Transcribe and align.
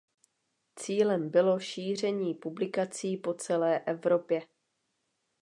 Cílem 0.75 1.29
bylo 1.29 1.59
šíření 1.59 2.33
publikací 2.33 3.17
po 3.17 3.33
celé 3.33 3.79
Evropě. 3.79 4.47